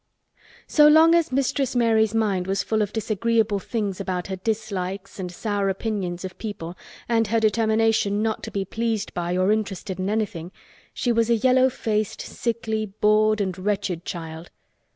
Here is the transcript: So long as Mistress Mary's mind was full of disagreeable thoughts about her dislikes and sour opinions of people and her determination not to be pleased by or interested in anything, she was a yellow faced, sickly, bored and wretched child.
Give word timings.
So 0.65 0.87
long 0.87 1.13
as 1.13 1.31
Mistress 1.31 1.75
Mary's 1.75 2.15
mind 2.15 2.47
was 2.47 2.63
full 2.63 2.81
of 2.81 2.91
disagreeable 2.91 3.59
thoughts 3.59 3.99
about 3.99 4.27
her 4.29 4.35
dislikes 4.35 5.19
and 5.19 5.31
sour 5.31 5.69
opinions 5.69 6.25
of 6.25 6.39
people 6.39 6.75
and 7.07 7.27
her 7.27 7.39
determination 7.39 8.23
not 8.23 8.41
to 8.45 8.49
be 8.49 8.65
pleased 8.65 9.13
by 9.13 9.37
or 9.37 9.51
interested 9.51 9.99
in 9.99 10.09
anything, 10.09 10.51
she 10.91 11.11
was 11.11 11.29
a 11.29 11.35
yellow 11.35 11.69
faced, 11.69 12.19
sickly, 12.21 12.87
bored 12.87 13.39
and 13.39 13.59
wretched 13.59 14.03
child. 14.03 14.49